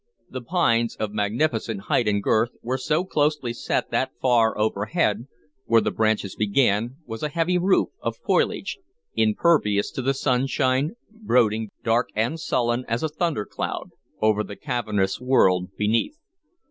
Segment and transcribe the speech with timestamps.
[0.31, 5.27] The pines, of magnificent height and girth, were so closely set that far overhead,
[5.65, 8.79] where the branches began, was a heavy roof of foliage,
[9.13, 15.69] impervious to the sunshine, brooding, dark and sullen as a thundercloud, over the cavernous world
[15.77, 16.17] beneath.